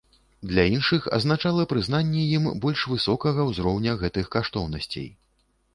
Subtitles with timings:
[0.51, 5.09] Для іншых азначала прызнанне ім больш высокага ўзроўня гэтых каштоўнасцей.